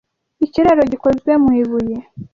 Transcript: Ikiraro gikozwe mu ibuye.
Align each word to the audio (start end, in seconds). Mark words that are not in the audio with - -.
Ikiraro 0.45 0.83
gikozwe 0.91 1.31
mu 1.43 1.51
ibuye. 1.61 1.97